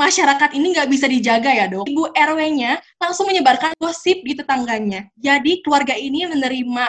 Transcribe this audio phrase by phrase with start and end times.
[0.00, 1.84] masyarakat ini nggak bisa dijaga ya dok.
[1.84, 5.12] Ibu RW-nya langsung menyebarkan gosip di tetangganya.
[5.20, 6.88] Jadi keluarga ini menerima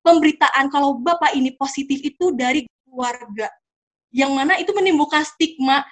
[0.00, 3.52] pemberitaan kalau bapak ini positif itu dari keluarga.
[4.08, 5.84] Yang mana itu menimbulkan stigma.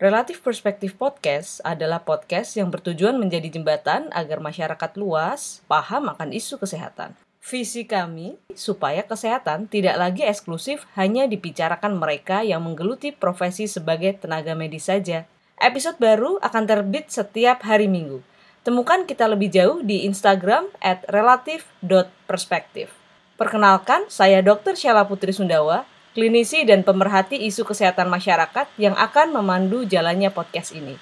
[0.00, 6.56] Relatif Perspektif Podcast adalah podcast yang bertujuan menjadi jembatan agar masyarakat luas paham akan isu
[6.56, 7.12] kesehatan.
[7.44, 14.56] Visi kami supaya kesehatan tidak lagi eksklusif hanya dibicarakan mereka yang menggeluti profesi sebagai tenaga
[14.56, 15.28] medis saja.
[15.60, 18.24] Episode baru akan terbit setiap hari Minggu.
[18.64, 22.88] Temukan kita lebih jauh di Instagram at relatif.perspektif.
[23.36, 24.80] Perkenalkan, saya Dr.
[24.80, 30.98] Syala Putri Sundawa, klinisi dan pemerhati isu kesehatan masyarakat yang akan memandu jalannya podcast ini.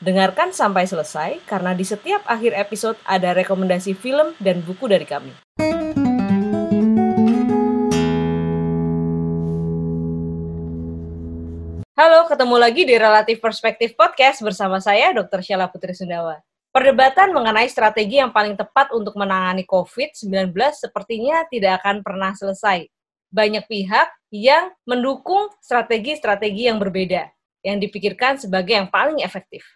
[0.00, 5.34] Dengarkan sampai selesai karena di setiap akhir episode ada rekomendasi film dan buku dari kami.
[11.98, 15.42] Halo, ketemu lagi di Relatif Perspektif Podcast bersama saya Dr.
[15.42, 16.38] Syala Putri Sundawa.
[16.70, 22.86] Perdebatan mengenai strategi yang paling tepat untuk menangani COVID-19 sepertinya tidak akan pernah selesai
[23.28, 27.28] banyak pihak yang mendukung strategi-strategi yang berbeda
[27.64, 29.66] yang dipikirkan sebagai yang paling efektif.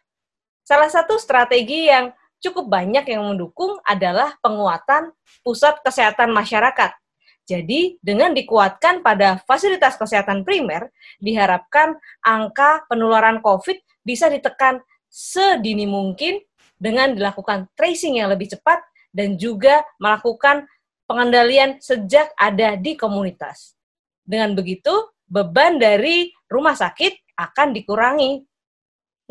[0.63, 5.11] Salah satu strategi yang cukup banyak yang mendukung adalah penguatan
[5.43, 6.95] pusat kesehatan masyarakat.
[7.43, 14.79] Jadi, dengan dikuatkan pada fasilitas kesehatan primer, diharapkan angka penularan COVID bisa ditekan
[15.11, 16.39] sedini mungkin
[16.79, 18.79] dengan dilakukan tracing yang lebih cepat
[19.11, 20.71] dan juga melakukan
[21.07, 23.75] pengendalian sejak ada di komunitas.
[24.23, 24.91] Dengan begitu,
[25.27, 28.45] beban dari rumah sakit akan dikurangi.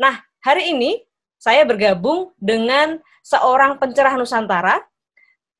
[0.00, 0.98] Nah, hari ini
[1.38, 4.82] saya bergabung dengan seorang pencerah Nusantara.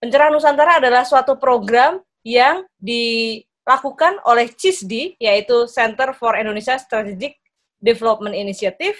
[0.02, 7.38] Pencerah Nusantara adalah suatu program yang dilakukan oleh CISDI, yaitu Center for Indonesia Strategic
[7.78, 8.98] Development Initiative,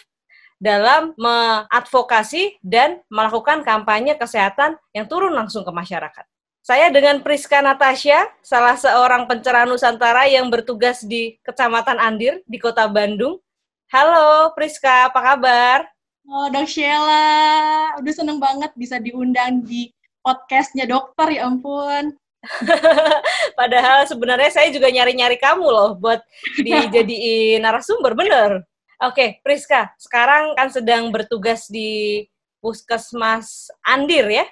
[0.62, 6.22] dalam mengadvokasi dan melakukan kampanye kesehatan yang turun langsung ke masyarakat.
[6.62, 12.86] Saya dengan Priska Natasha, salah seorang pencerah Nusantara yang bertugas di Kecamatan Andir di Kota
[12.86, 13.42] Bandung.
[13.90, 15.90] Halo Priska, apa kabar?
[16.22, 19.90] Oh, Dok Sheila, udah seneng banget bisa diundang di
[20.22, 22.14] podcastnya dokter, ya ampun.
[23.58, 26.22] Padahal sebenarnya saya juga nyari-nyari kamu loh buat
[26.62, 28.62] dijadiin narasumber, bener?
[29.02, 32.22] Oke, Priska, sekarang kan sedang bertugas di
[32.62, 34.46] Puskesmas Andir ya?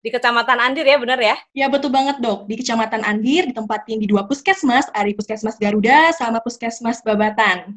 [0.00, 1.36] Di Kecamatan Andir ya, benar ya?
[1.52, 2.48] Ya, betul banget dok.
[2.48, 7.76] Di Kecamatan Andir ditempatin di dua puskesmas, ada Puskesmas Garuda sama Puskesmas Babatan.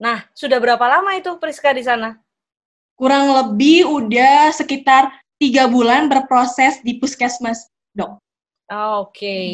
[0.00, 2.16] Nah, sudah berapa lama itu Priska di sana?
[2.96, 8.20] Kurang lebih udah sekitar tiga bulan berproses di puskesmas, dok.
[8.70, 9.50] Oke, okay.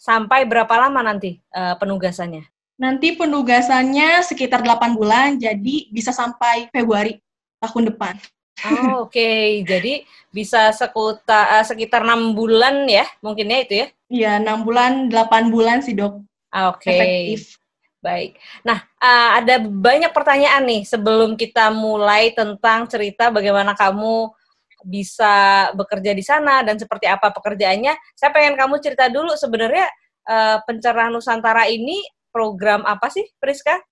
[0.00, 2.44] sampai berapa lama nanti uh, penugasannya?
[2.76, 7.16] Nanti penugasannya sekitar 8 bulan, jadi bisa sampai Februari
[7.62, 8.20] tahun depan.
[8.64, 9.44] Oh, Oke, okay.
[9.68, 9.94] jadi
[10.32, 13.86] bisa sekuta, uh, sekitar enam bulan ya, mungkin ya itu ya?
[14.08, 16.24] Iya, enam bulan, delapan bulan sih dok.
[16.56, 16.88] Oke.
[16.88, 16.96] Okay.
[16.96, 17.60] Efektif.
[18.00, 18.40] Baik.
[18.64, 24.30] Nah, uh, ada banyak pertanyaan nih sebelum kita mulai tentang cerita bagaimana kamu
[24.86, 27.92] bisa bekerja di sana dan seperti apa pekerjaannya.
[28.14, 29.90] Saya pengen kamu cerita dulu sebenarnya
[30.30, 31.98] uh, pencerahan Nusantara ini
[32.30, 33.82] program apa sih, Priska?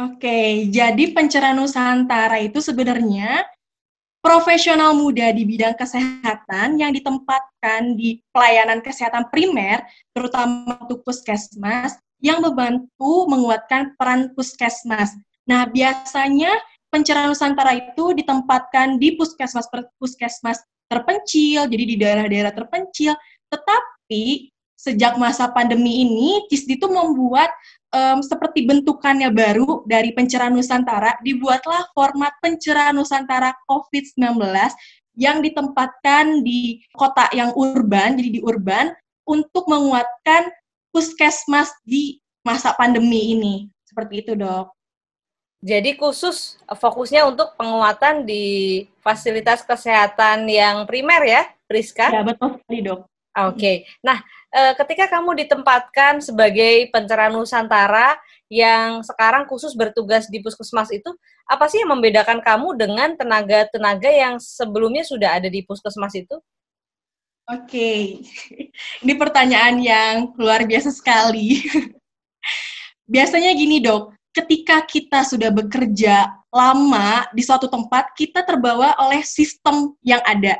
[0.00, 3.46] Oke, jadi pencerahan Nusantara itu sebenarnya
[4.20, 9.80] profesional muda di bidang kesehatan yang ditempatkan di pelayanan kesehatan primer,
[10.12, 15.16] terutama untuk puskesmas, yang membantu menguatkan peran puskesmas.
[15.48, 16.52] Nah, biasanya
[16.92, 20.60] pencerahan Nusantara itu ditempatkan di puskesmas-puskesmas
[20.90, 23.16] terpencil, jadi di daerah-daerah terpencil,
[23.48, 27.52] tetapi sejak masa pandemi ini, CISDI itu membuat
[27.92, 34.40] um, seperti bentukannya baru dari pencerahan Nusantara, dibuatlah format pencerahan Nusantara COVID-19
[35.20, 38.96] yang ditempatkan di kota yang urban, jadi di urban,
[39.28, 40.48] untuk menguatkan
[40.88, 43.54] puskesmas di masa pandemi ini.
[43.84, 44.72] Seperti itu, dok.
[45.60, 52.08] Jadi khusus fokusnya untuk penguatan di fasilitas kesehatan yang primer ya, Priska?
[52.08, 53.04] Ya, betul sekali, dok.
[53.30, 53.54] Oke.
[53.60, 53.76] Okay.
[54.02, 54.18] Nah,
[54.50, 58.18] Eh, ketika kamu ditempatkan sebagai pencerahan Nusantara
[58.50, 61.06] yang sekarang khusus bertugas di puskesmas itu,
[61.46, 66.34] apa sih yang membedakan kamu dengan tenaga-tenaga yang sebelumnya sudah ada di puskesmas itu?
[67.46, 68.02] Oke, okay.
[69.06, 71.62] ini pertanyaan yang luar biasa sekali.
[73.10, 79.94] Biasanya gini dok, ketika kita sudah bekerja lama di suatu tempat, kita terbawa oleh sistem
[80.02, 80.58] yang ada.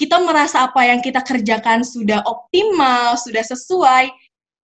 [0.00, 4.08] Kita merasa apa yang kita kerjakan sudah optimal, sudah sesuai,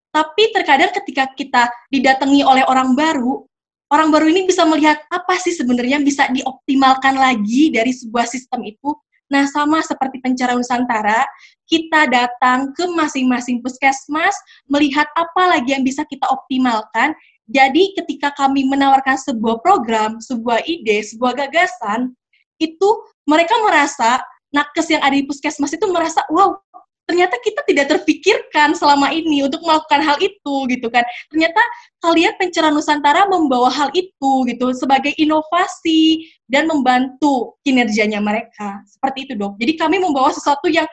[0.09, 3.45] tapi terkadang ketika kita didatangi oleh orang baru,
[3.93, 8.97] orang baru ini bisa melihat apa sih sebenarnya bisa dioptimalkan lagi dari sebuah sistem itu.
[9.29, 11.29] Nah, sama seperti pencara Nusantara,
[11.69, 14.33] kita datang ke masing-masing puskesmas,
[14.73, 17.13] melihat apa lagi yang bisa kita optimalkan.
[17.45, 22.17] Jadi, ketika kami menawarkan sebuah program, sebuah ide, sebuah gagasan,
[22.57, 22.89] itu
[23.29, 24.23] mereka merasa
[24.57, 26.57] nakes yang ada di puskesmas itu merasa, wow,
[27.07, 31.07] ternyata kita tidak terpikirkan selama ini untuk melakukan hal itu gitu kan.
[31.31, 31.63] Ternyata
[32.03, 38.83] kalian pencerahan Nusantara membawa hal itu gitu sebagai inovasi dan membantu kinerjanya mereka.
[38.91, 39.55] Seperti itu, Dok.
[39.61, 40.89] Jadi kami membawa sesuatu yang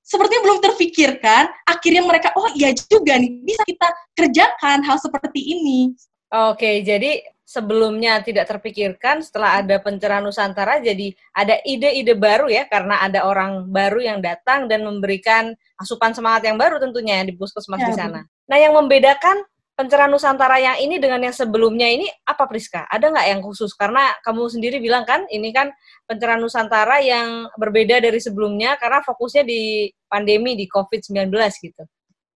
[0.00, 5.92] sepertinya belum terpikirkan, akhirnya mereka oh iya juga nih bisa kita kerjakan hal seperti ini.
[6.32, 13.00] Oke, jadi sebelumnya tidak terpikirkan setelah ada pencerahan Nusantara jadi ada ide-ide baru ya karena
[13.00, 17.88] ada orang baru yang datang dan memberikan asupan semangat yang baru tentunya di puskesmas ya,
[17.88, 18.20] di sana.
[18.52, 22.84] Nah yang membedakan pencerahan Nusantara yang ini dengan yang sebelumnya ini apa Priska?
[22.84, 23.72] Ada nggak yang khusus?
[23.72, 25.72] Karena kamu sendiri bilang kan ini kan
[26.04, 31.32] pencerahan Nusantara yang berbeda dari sebelumnya karena fokusnya di pandemi di COVID-19
[31.64, 31.82] gitu.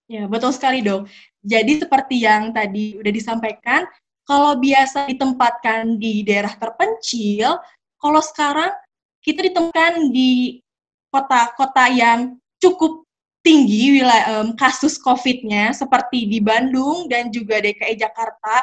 [0.09, 1.05] Ya, betul sekali dong.
[1.45, 3.85] Jadi seperti yang tadi udah disampaikan,
[4.23, 7.59] kalau biasa ditempatkan di daerah terpencil,
[7.99, 8.71] kalau sekarang
[9.23, 10.63] kita ditempatkan di
[11.11, 13.03] kota-kota yang cukup
[13.43, 18.63] tinggi wilayah um, kasus COVID-nya seperti di Bandung dan juga DKI Jakarta.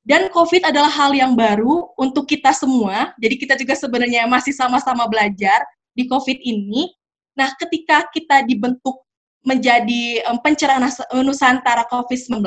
[0.00, 3.12] Dan COVID adalah hal yang baru untuk kita semua.
[3.20, 6.88] Jadi kita juga sebenarnya masih sama-sama belajar di COVID ini.
[7.36, 9.02] Nah, ketika kita dibentuk
[9.44, 10.88] menjadi um, pencerahan
[11.20, 12.40] Nusantara COVID-19,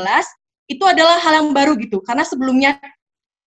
[0.68, 2.80] itu adalah hal yang baru gitu karena sebelumnya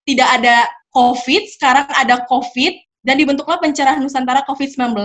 [0.07, 0.57] tidak ada
[0.97, 2.73] COVID, sekarang ada COVID
[3.05, 4.97] dan dibentuklah pencerahan Nusantara COVID-19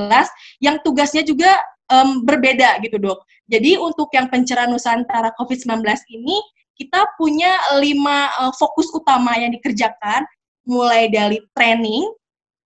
[0.64, 1.60] yang tugasnya juga
[1.92, 3.28] um, berbeda gitu dok.
[3.52, 5.84] Jadi untuk yang pencerahan Nusantara COVID-19
[6.16, 6.40] ini
[6.80, 10.24] kita punya lima uh, fokus utama yang dikerjakan
[10.64, 12.08] mulai dari training,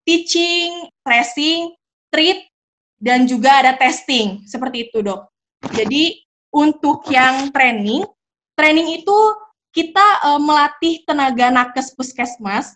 [0.05, 1.73] teaching, tracing,
[2.13, 2.45] treat,
[3.01, 5.25] dan juga ada testing seperti itu dok.
[5.73, 6.21] Jadi
[6.53, 8.05] untuk yang training
[8.55, 9.17] training itu
[9.75, 12.75] kita uh, melatih tenaga nakes puskesmas.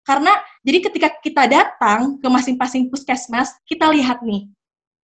[0.00, 0.32] Karena
[0.64, 4.48] jadi ketika kita datang ke masing-masing puskesmas kita lihat nih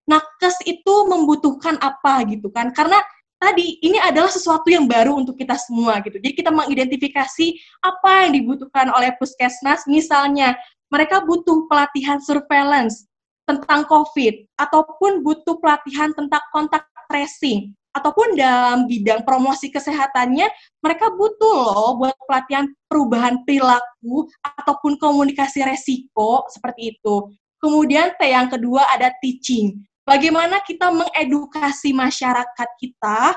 [0.09, 2.73] nakes itu membutuhkan apa gitu kan?
[2.73, 2.97] Karena
[3.37, 6.17] tadi ini adalah sesuatu yang baru untuk kita semua gitu.
[6.17, 7.47] Jadi kita mengidentifikasi
[7.85, 9.85] apa yang dibutuhkan oleh puskesmas.
[9.85, 10.57] Misalnya
[10.89, 13.05] mereka butuh pelatihan surveillance
[13.45, 20.47] tentang COVID ataupun butuh pelatihan tentang kontak tracing ataupun dalam bidang promosi kesehatannya
[20.79, 27.33] mereka butuh loh buat pelatihan perubahan perilaku ataupun komunikasi resiko seperti itu.
[27.57, 29.81] Kemudian T yang kedua ada teaching.
[30.05, 33.35] Bagaimana kita mengedukasi masyarakat kita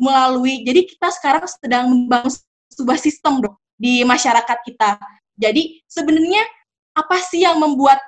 [0.00, 2.32] melalui jadi kita sekarang sedang membangun
[2.72, 4.96] sebuah sistem dong di masyarakat kita.
[5.36, 6.42] Jadi sebenarnya
[6.96, 8.00] apa sih yang membuat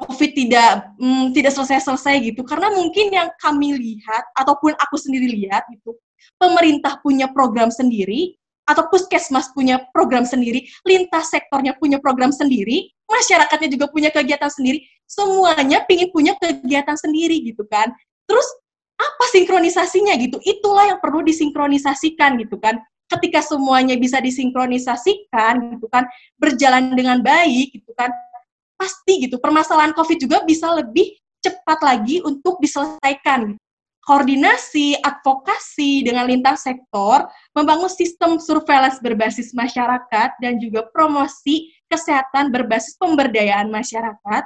[0.00, 5.68] COVID tidak hmm, tidak selesai-selesai gitu karena mungkin yang kami lihat ataupun aku sendiri lihat
[5.68, 5.96] gitu
[6.40, 13.68] pemerintah punya program sendiri atau puskesmas punya program sendiri, lintas sektornya punya program sendiri, masyarakatnya
[13.68, 17.90] juga punya kegiatan sendiri, semuanya pingin punya kegiatan sendiri gitu kan.
[18.24, 18.46] Terus
[18.96, 20.38] apa sinkronisasinya gitu?
[20.46, 22.78] Itulah yang perlu disinkronisasikan gitu kan.
[23.10, 26.06] Ketika semuanya bisa disinkronisasikan gitu kan,
[26.38, 28.08] berjalan dengan baik gitu kan,
[28.82, 33.54] pasti gitu permasalahan COVID juga bisa lebih cepat lagi untuk diselesaikan.
[34.02, 37.22] Koordinasi, advokasi dengan lintas sektor,
[37.54, 44.42] membangun sistem surveillance berbasis masyarakat, dan juga promosi kesehatan berbasis pemberdayaan masyarakat,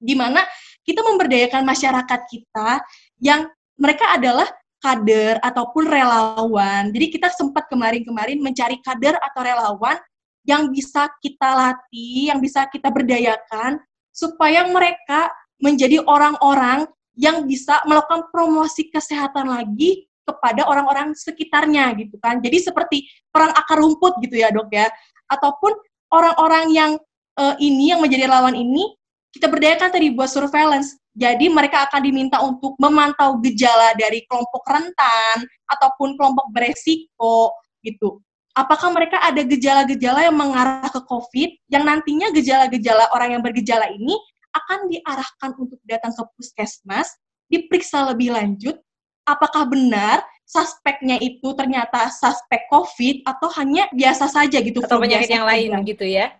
[0.00, 0.40] di mana
[0.88, 2.80] kita memberdayakan masyarakat kita
[3.20, 3.44] yang
[3.76, 4.48] mereka adalah
[4.80, 6.88] kader ataupun relawan.
[6.88, 10.00] Jadi kita sempat kemarin-kemarin mencari kader atau relawan
[10.44, 13.80] yang bisa kita latih, yang bisa kita berdayakan,
[14.12, 16.86] supaya mereka menjadi orang-orang
[17.16, 22.40] yang bisa melakukan promosi kesehatan lagi kepada orang-orang sekitarnya gitu kan.
[22.40, 22.96] Jadi seperti
[23.32, 24.88] perang akar rumput gitu ya dok ya.
[25.28, 25.72] Ataupun
[26.12, 26.92] orang-orang yang
[27.40, 28.92] uh, ini yang menjadi lawan ini
[29.34, 30.96] kita berdayakan tadi buat surveillance.
[31.14, 37.54] Jadi mereka akan diminta untuk memantau gejala dari kelompok rentan ataupun kelompok beresiko
[37.86, 38.18] gitu
[38.54, 44.14] apakah mereka ada gejala-gejala yang mengarah ke COVID, yang nantinya gejala-gejala orang yang bergejala ini
[44.54, 47.10] akan diarahkan untuk datang ke puskesmas,
[47.50, 48.78] diperiksa lebih lanjut,
[49.26, 54.78] apakah benar suspeknya itu ternyata suspek COVID atau hanya biasa saja gitu.
[54.86, 56.30] Atau penyakit yang lain gitu ya.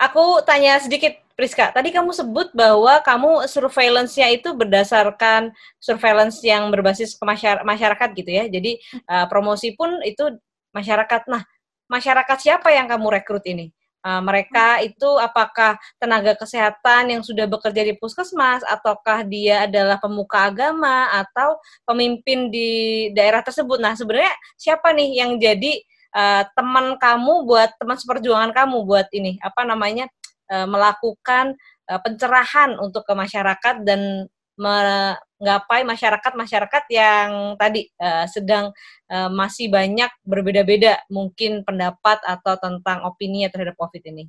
[0.00, 1.72] Aku tanya sedikit, Priska.
[1.72, 5.48] Tadi kamu sebut bahwa kamu surveillance-nya itu berdasarkan
[5.80, 7.24] surveillance yang berbasis ke
[7.64, 8.44] masyarakat gitu ya.
[8.44, 8.76] Jadi
[9.08, 10.36] uh, promosi pun itu
[10.76, 11.24] masyarakat.
[11.32, 11.40] Nah,
[11.88, 13.72] masyarakat siapa yang kamu rekrut ini?
[14.04, 20.44] Uh, mereka itu apakah tenaga kesehatan yang sudah bekerja di puskesmas, ataukah dia adalah pemuka
[20.52, 21.56] agama atau
[21.88, 23.80] pemimpin di daerah tersebut?
[23.80, 25.72] Nah, sebenarnya siapa nih yang jadi
[26.12, 30.08] uh, teman kamu buat teman seperjuangan kamu buat ini apa namanya
[30.50, 31.54] uh, melakukan
[31.88, 34.26] uh, pencerahan untuk ke masyarakat dan
[34.60, 38.68] menggapai masyarakat-masyarakat yang tadi uh, sedang
[39.08, 44.28] uh, masih banyak berbeda-beda mungkin pendapat atau tentang opini terhadap COVID ini.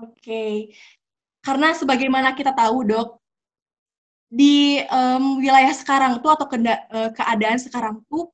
[0.00, 0.52] Oke, okay.
[1.44, 3.20] karena sebagaimana kita tahu dok,
[4.32, 6.48] di um, wilayah sekarang tuh atau
[7.12, 8.32] keadaan sekarang tuh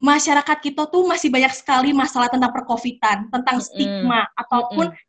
[0.00, 4.32] masyarakat kita tuh masih banyak sekali masalah tentang perkovitan, tentang stigma mm.
[4.44, 5.05] ataupun mm.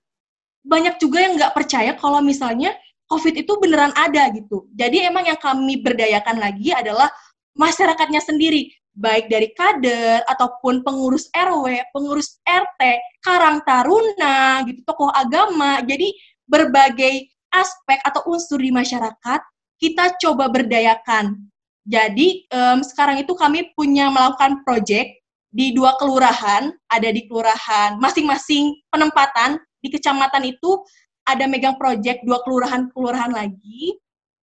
[0.67, 2.75] Banyak juga yang nggak percaya kalau misalnya
[3.07, 4.67] COVID itu beneran ada gitu.
[4.75, 7.07] Jadi emang yang kami berdayakan lagi adalah
[7.55, 12.81] masyarakatnya sendiri, baik dari kader ataupun pengurus RW, pengurus RT,
[13.23, 15.79] Karang Taruna, gitu, tokoh agama.
[15.87, 16.11] Jadi
[16.43, 19.39] berbagai aspek atau unsur di masyarakat
[19.79, 21.47] kita coba berdayakan
[21.87, 28.75] jadi um, sekarang itu kami punya melakukan proyek di dua kelurahan, ada di kelurahan masing-masing
[28.91, 30.81] penempatan di kecamatan itu
[31.27, 33.97] ada megang proyek dua kelurahan-kelurahan lagi,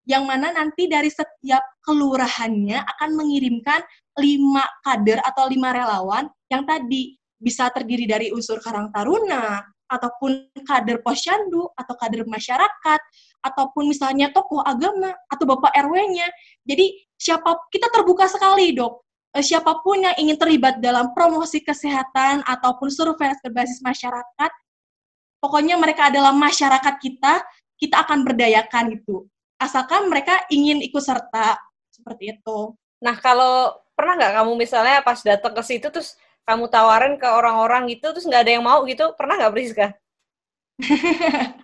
[0.08, 3.82] yang mana nanti dari setiap kelurahannya akan mengirimkan
[4.16, 11.00] lima kader atau lima relawan yang tadi bisa terdiri dari unsur Karang Taruna, ataupun kader
[11.00, 13.00] posyandu, atau kader masyarakat,
[13.40, 16.28] ataupun misalnya tokoh agama, atau bapak RW-nya.
[16.66, 19.02] Jadi siapa kita terbuka sekali dok
[19.34, 24.50] eh, siapa pun yang ingin terlibat dalam promosi kesehatan ataupun surveillance berbasis masyarakat
[25.38, 27.42] pokoknya mereka adalah masyarakat kita
[27.78, 29.26] kita akan berdayakan gitu
[29.58, 31.58] asalkan mereka ingin ikut serta
[31.90, 32.78] seperti itu.
[33.02, 36.14] Nah kalau pernah nggak kamu misalnya pas datang ke situ terus
[36.46, 39.86] kamu tawarin ke orang-orang gitu terus nggak ada yang mau gitu pernah nggak Priska?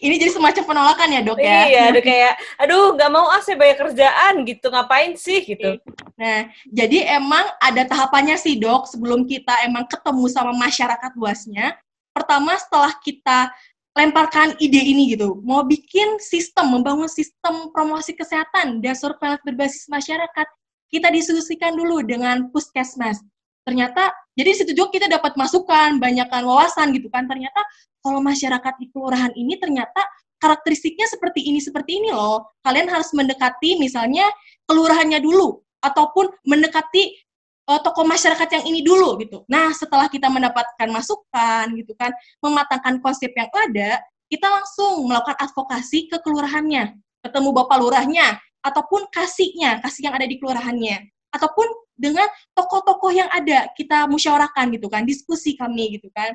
[0.00, 1.60] ini jadi semacam penolakan ya dok ya?
[1.68, 5.44] Iya ada kayak aduh nggak mau ah saya banyak kerjaan gitu ngapain sih?
[5.44, 5.76] gitu.
[6.16, 11.76] Nah jadi emang ada tahapannya sih dok sebelum kita emang ketemu sama masyarakat luasnya
[12.16, 13.52] pertama setelah kita
[13.92, 20.48] lemparkan ide ini gitu mau bikin sistem membangun sistem promosi kesehatan dan surveillance berbasis masyarakat
[20.90, 23.18] kita diskusikan dulu dengan puskesmas.
[23.66, 27.26] Ternyata jadi situ juga kita dapat masukan banyakkan wawasan gitu kan.
[27.26, 27.58] Ternyata
[27.98, 30.06] kalau masyarakat di kelurahan ini ternyata
[30.38, 32.46] karakteristiknya seperti ini seperti ini loh.
[32.62, 34.30] Kalian harus mendekati misalnya
[34.70, 37.25] kelurahannya dulu ataupun mendekati
[37.66, 39.42] uh, tokoh masyarakat yang ini dulu gitu.
[39.50, 46.10] Nah setelah kita mendapatkan masukan gitu kan mematangkan konsep yang ada kita langsung melakukan advokasi
[46.10, 46.98] ke kelurahannya.
[47.22, 51.10] Ketemu bapak lurahnya ataupun kasihnya kasih yang ada di kelurahannya.
[51.34, 51.66] Ataupun
[51.98, 56.34] dengan tokoh-tokoh yang ada kita musyawarahkan gitu kan diskusi kami gitu kan.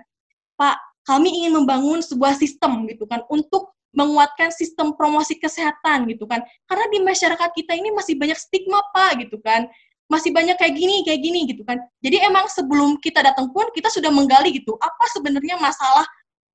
[0.56, 6.40] Pak kami ingin membangun sebuah sistem gitu kan untuk menguatkan sistem promosi kesehatan gitu kan.
[6.64, 9.68] Karena di masyarakat kita ini masih banyak stigma Pak gitu kan
[10.12, 11.80] masih banyak kayak gini kayak gini gitu kan.
[12.03, 16.03] Jadi emang sebelum kita datang pun kita sudah menggali gitu apa sebenarnya masalah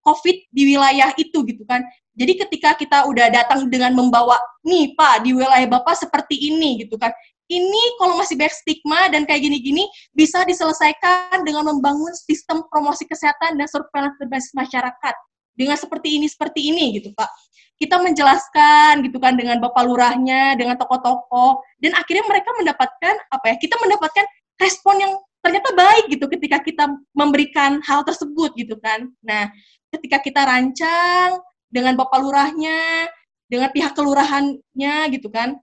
[0.04, 1.80] COVID di wilayah itu gitu kan.
[2.12, 7.00] Jadi ketika kita udah datang dengan membawa nih Pak di wilayah Bapak seperti ini gitu
[7.00, 7.10] kan.
[7.46, 13.54] Ini kalau masih banyak stigma dan kayak gini-gini bisa diselesaikan dengan membangun sistem promosi kesehatan
[13.54, 15.14] dan surveillance berbasis masyarakat
[15.56, 17.26] dengan seperti ini seperti ini gitu Pak.
[17.76, 23.56] Kita menjelaskan gitu kan dengan Bapak Lurahnya, dengan tokoh-tokoh dan akhirnya mereka mendapatkan apa ya?
[23.60, 24.24] Kita mendapatkan
[24.60, 25.12] respon yang
[25.44, 29.08] ternyata baik gitu ketika kita memberikan hal tersebut gitu kan.
[29.24, 29.48] Nah,
[29.92, 33.08] ketika kita rancang dengan Bapak Lurahnya,
[33.48, 35.60] dengan pihak kelurahannya gitu kan,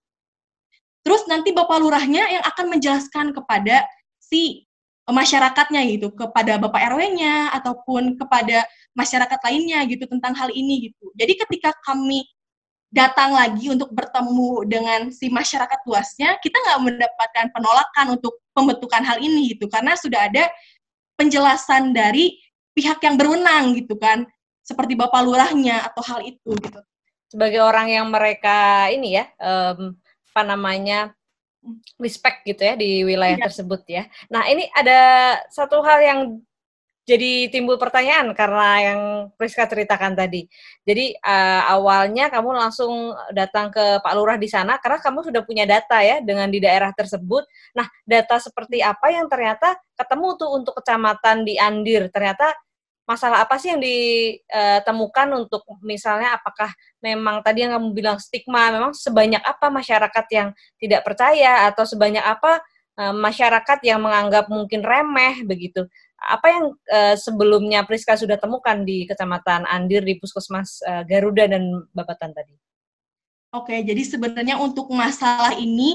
[1.03, 3.83] Terus nanti Bapak Lurahnya yang akan menjelaskan kepada
[4.23, 4.63] si
[5.03, 8.63] masyarakatnya gitu, kepada Bapak RW-nya ataupun kepada
[8.95, 11.11] masyarakat lainnya gitu tentang hal ini gitu.
[11.17, 12.23] Jadi ketika kami
[12.93, 19.17] datang lagi untuk bertemu dengan si masyarakat luasnya, kita nggak mendapatkan penolakan untuk pembentukan hal
[19.17, 20.47] ini gitu, karena sudah ada
[21.17, 22.37] penjelasan dari
[22.77, 24.23] pihak yang berwenang gitu kan,
[24.61, 26.79] seperti Bapak Lurahnya atau hal itu gitu.
[27.27, 29.97] Sebagai orang yang mereka ini ya, um,
[30.33, 31.17] apa namanya
[31.99, 33.45] respect gitu ya di wilayah ya.
[33.47, 34.03] tersebut ya.
[34.27, 34.99] Nah ini ada
[35.47, 36.19] satu hal yang
[37.03, 39.01] jadi timbul pertanyaan karena yang
[39.35, 40.47] Priska ceritakan tadi.
[40.87, 45.67] Jadi uh, awalnya kamu langsung datang ke Pak Lurah di sana karena kamu sudah punya
[45.67, 47.43] data ya dengan di daerah tersebut.
[47.75, 52.07] Nah, data seperti apa yang ternyata ketemu tuh untuk kecamatan di Andir?
[52.07, 52.55] Ternyata
[53.03, 56.71] masalah apa sih yang ditemukan untuk misalnya apakah
[57.03, 62.23] memang tadi yang kamu bilang stigma memang sebanyak apa masyarakat yang tidak percaya atau sebanyak
[62.23, 62.63] apa
[62.95, 65.83] uh, masyarakat yang menganggap mungkin remeh begitu
[66.23, 72.31] apa yang uh, sebelumnya Priska sudah temukan di Kecamatan Andir di Puskesmas Garuda dan Babatan
[72.31, 72.55] tadi?
[73.53, 75.93] Oke, jadi sebenarnya untuk masalah ini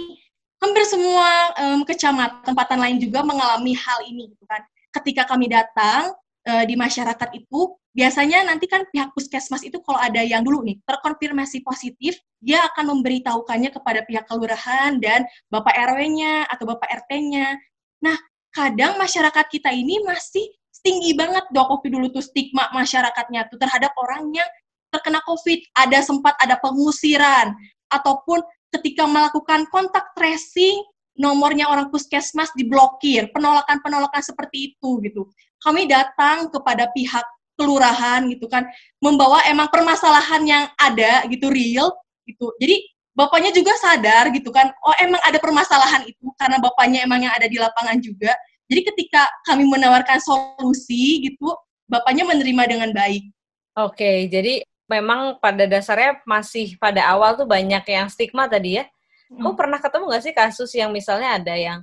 [0.63, 1.27] hampir semua
[1.59, 4.63] um, kecamatan tempatan lain juga mengalami hal ini gitu kan.
[4.95, 6.15] Ketika kami datang
[6.49, 10.81] uh, di masyarakat itu biasanya nanti kan pihak puskesmas itu kalau ada yang dulu nih
[10.89, 17.59] terkonfirmasi positif, dia akan memberitahukannya kepada pihak kelurahan dan Bapak RW-nya atau Bapak RT-nya.
[18.01, 18.17] Nah,
[18.55, 20.47] kadang masyarakat kita ini masih
[20.81, 24.47] tinggi banget dok COVID dulu tuh stigma masyarakatnya tuh terhadap orang yang
[24.95, 25.59] terkena COVID.
[25.75, 27.53] Ada sempat ada pengusiran
[27.93, 28.41] ataupun
[28.79, 30.81] ketika melakukan kontak tracing
[31.19, 35.27] nomornya orang puskesmas diblokir, penolakan-penolakan seperti itu gitu.
[35.59, 37.27] Kami datang kepada pihak
[37.59, 38.65] kelurahan gitu kan,
[39.03, 41.91] membawa emang permasalahan yang ada gitu real
[42.23, 42.55] gitu.
[42.63, 42.87] Jadi
[43.19, 47.51] bapaknya juga sadar gitu kan, oh emang ada permasalahan itu karena bapaknya emang yang ada
[47.51, 48.31] di lapangan juga.
[48.71, 51.51] Jadi ketika kami menawarkan solusi gitu,
[51.91, 53.27] bapaknya menerima dengan baik.
[53.75, 58.85] Oke, jadi memang pada dasarnya masih pada awal tuh banyak yang stigma tadi ya.
[59.29, 59.45] Hmm.
[59.45, 61.81] Oh pernah ketemu nggak sih kasus yang misalnya ada yang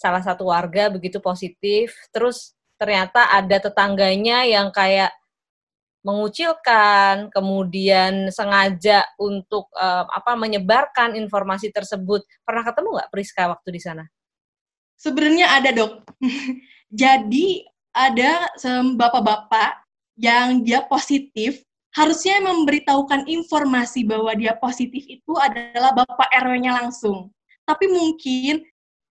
[0.00, 5.12] salah satu warga begitu positif, terus ternyata ada tetangganya yang kayak
[6.00, 12.24] mengucilkan, kemudian sengaja untuk uh, apa menyebarkan informasi tersebut.
[12.40, 14.04] Pernah ketemu nggak Priska waktu di sana?
[14.96, 16.08] Sebenarnya ada dok.
[17.04, 18.48] Jadi ada
[18.96, 19.84] bapak-bapak
[20.16, 21.60] yang dia positif,
[21.90, 27.34] harusnya memberitahukan informasi bahwa dia positif itu adalah bapak RW-nya langsung.
[27.66, 28.62] Tapi mungkin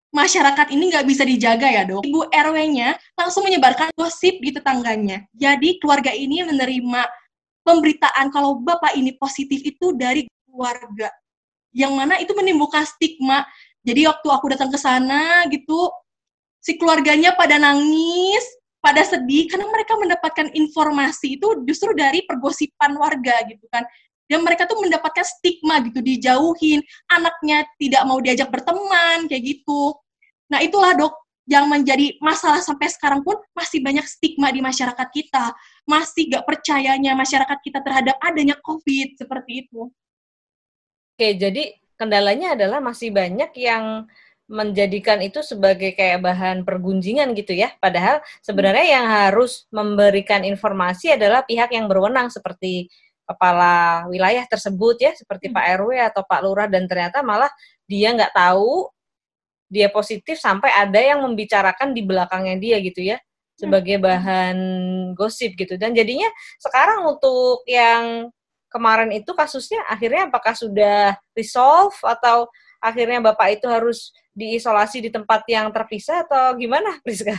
[0.10, 2.08] masyarakat ini nggak bisa dijaga ya dok.
[2.08, 5.28] Ibu RW-nya langsung menyebarkan gosip di tetangganya.
[5.36, 7.02] Jadi keluarga ini menerima
[7.68, 11.12] pemberitaan kalau bapak ini positif itu dari keluarga.
[11.76, 13.46] Yang mana itu menimbulkan stigma.
[13.86, 15.92] Jadi waktu aku datang ke sana gitu,
[16.60, 18.44] si keluarganya pada nangis,
[18.80, 23.84] pada sedih karena mereka mendapatkan informasi itu justru dari pergosipan warga gitu kan.
[24.30, 29.98] Dan mereka tuh mendapatkan stigma gitu dijauhin anaknya tidak mau diajak berteman kayak gitu.
[30.54, 31.14] Nah itulah dok
[31.50, 35.50] yang menjadi masalah sampai sekarang pun masih banyak stigma di masyarakat kita.
[35.90, 39.90] Masih gak percayanya masyarakat kita terhadap adanya covid seperti itu.
[41.18, 44.06] Oke jadi kendalanya adalah masih banyak yang
[44.50, 47.70] menjadikan itu sebagai kayak bahan pergunjingan gitu ya.
[47.78, 52.90] Padahal sebenarnya yang harus memberikan informasi adalah pihak yang berwenang seperti
[53.30, 55.56] kepala wilayah tersebut ya seperti hmm.
[55.56, 57.54] Pak RW atau Pak Lurah dan ternyata malah
[57.86, 58.90] dia nggak tahu
[59.70, 63.22] dia positif sampai ada yang membicarakan di belakangnya dia gitu ya
[63.54, 64.06] sebagai hmm.
[64.10, 64.58] bahan
[65.14, 66.26] gosip gitu dan jadinya
[66.58, 68.34] sekarang untuk yang
[68.74, 72.50] kemarin itu kasusnya akhirnya apakah sudah resolve atau
[72.80, 77.36] akhirnya bapak itu harus diisolasi di tempat yang terpisah atau gimana Priska?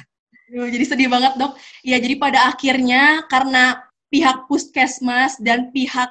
[0.51, 1.57] Jadi sedih banget dok.
[1.87, 6.11] Ya jadi pada akhirnya karena pihak puskesmas dan pihak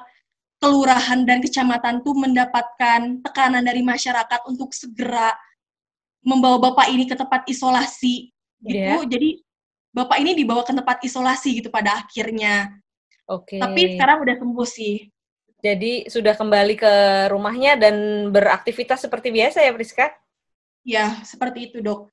[0.60, 5.32] kelurahan dan kecamatan tuh mendapatkan tekanan dari masyarakat untuk segera
[6.20, 8.32] membawa bapak ini ke tempat isolasi
[8.64, 8.76] gitu.
[8.76, 9.04] Yeah.
[9.08, 9.40] Jadi
[9.92, 12.76] bapak ini dibawa ke tempat isolasi gitu pada akhirnya.
[13.28, 13.56] Oke.
[13.56, 13.60] Okay.
[13.60, 15.08] Tapi sekarang udah sembuh sih.
[15.60, 16.92] Jadi sudah kembali ke
[17.28, 20.06] rumahnya dan beraktivitas seperti biasa ya Priska?
[20.84, 22.08] Ya, seperti itu dok.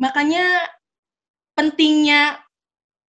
[0.00, 0.64] Makanya
[1.52, 2.40] pentingnya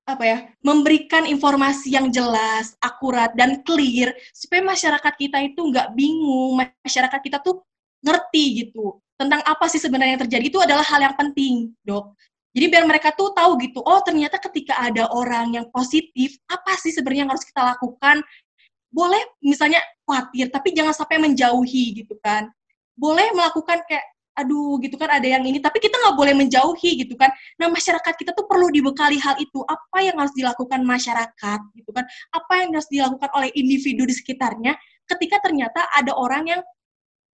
[0.07, 6.55] apa ya memberikan informasi yang jelas, akurat dan clear supaya masyarakat kita itu nggak bingung,
[6.83, 7.59] masyarakat kita tuh
[7.99, 12.15] ngerti gitu tentang apa sih sebenarnya yang terjadi itu adalah hal yang penting, dok.
[12.55, 16.89] Jadi biar mereka tuh tahu gitu, oh ternyata ketika ada orang yang positif, apa sih
[16.95, 18.23] sebenarnya yang harus kita lakukan?
[18.89, 22.47] Boleh misalnya khawatir, tapi jangan sampai menjauhi gitu kan.
[22.97, 24.05] Boleh melakukan kayak
[24.37, 27.33] aduh gitu kan ada yang ini tapi kita nggak boleh menjauhi gitu kan.
[27.57, 29.65] Nah masyarakat kita tuh perlu dibekali hal itu.
[29.65, 32.05] Apa yang harus dilakukan masyarakat gitu kan?
[32.33, 34.77] Apa yang harus dilakukan oleh individu di sekitarnya
[35.09, 36.61] ketika ternyata ada orang yang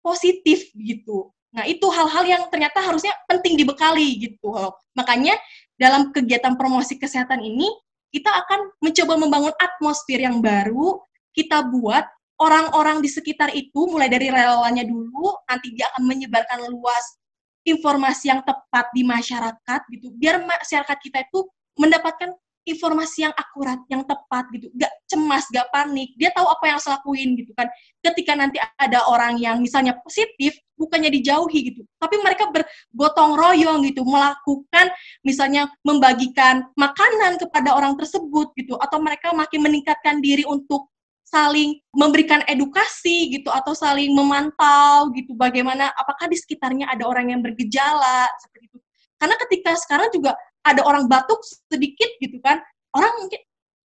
[0.04, 1.32] positif gitu.
[1.56, 4.54] Nah itu hal-hal yang ternyata harusnya penting dibekali gitu
[4.94, 5.34] makanya
[5.80, 7.66] dalam kegiatan promosi kesehatan ini
[8.10, 10.98] kita akan mencoba membangun atmosfer yang baru
[11.36, 12.04] kita buat
[12.40, 17.20] orang-orang di sekitar itu mulai dari relawannya dulu nanti dia akan menyebarkan luas
[17.68, 21.44] informasi yang tepat di masyarakat gitu biar masyarakat kita itu
[21.76, 22.32] mendapatkan
[22.68, 24.68] informasi yang akurat, yang tepat gitu.
[24.76, 26.12] Gak cemas, gak panik.
[26.20, 27.66] Dia tahu apa yang harus lakuin gitu kan.
[28.04, 31.82] Ketika nanti ada orang yang misalnya positif, bukannya dijauhi gitu.
[31.96, 34.92] Tapi mereka bergotong royong gitu, melakukan
[35.24, 38.76] misalnya membagikan makanan kepada orang tersebut gitu.
[38.76, 40.92] Atau mereka makin meningkatkan diri untuk
[41.30, 47.40] saling memberikan edukasi gitu atau saling memantau gitu bagaimana apakah di sekitarnya ada orang yang
[47.40, 48.78] bergejala seperti itu.
[49.14, 50.34] Karena ketika sekarang juga
[50.66, 51.38] ada orang batuk
[51.70, 52.58] sedikit gitu kan
[52.92, 53.40] orang mungkin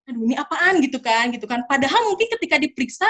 [0.06, 0.74] aduh ini apaan?
[0.82, 1.62] gitu kan gitu kan.
[1.70, 3.06] Padahal mungkin ketika diperiksa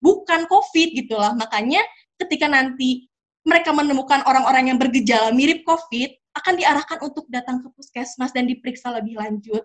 [0.00, 1.80] bukan covid gitulah makanya
[2.20, 3.08] ketika nanti
[3.44, 8.92] mereka menemukan orang-orang yang bergejala mirip covid akan diarahkan untuk datang ke puskesmas dan diperiksa
[8.92, 9.64] lebih lanjut